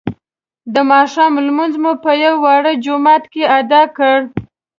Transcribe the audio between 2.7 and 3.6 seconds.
جومات کې